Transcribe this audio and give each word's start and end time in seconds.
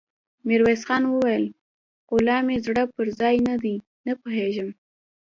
ميرويس 0.47 0.81
خان 0.87 1.03
وويل: 1.07 1.45
خو 2.07 2.15
لا 2.27 2.37
مې 2.45 2.55
زړه 2.65 2.83
پر 2.95 3.05
ځای 3.19 3.35
نه 3.49 3.55
دی، 3.63 3.75
نه 4.05 4.13
پوهېږم! 4.21 4.69